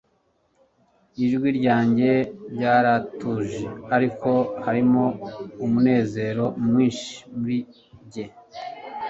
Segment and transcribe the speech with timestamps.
[1.25, 2.11] ijwi ryanjye
[2.53, 3.63] ryaratuje
[3.95, 4.31] ariko
[4.65, 5.03] harimo
[5.65, 7.57] umunezero mwinshi muri
[8.05, 8.25] njye